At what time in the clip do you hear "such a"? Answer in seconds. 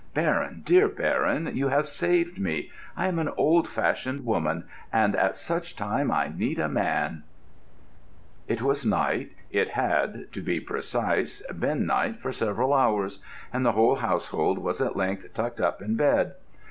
5.37-5.75